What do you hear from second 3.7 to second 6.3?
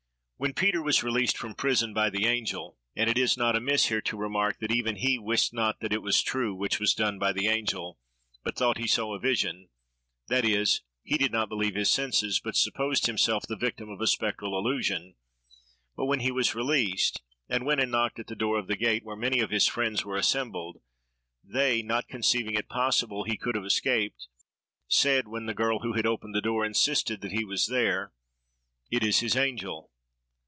here to remark, that even he "wist not that it was